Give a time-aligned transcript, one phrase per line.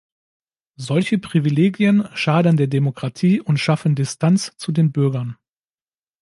[0.77, 5.37] Solche Privilegien schaden der Demokratie und schaffen Distanz zu den Bürgern.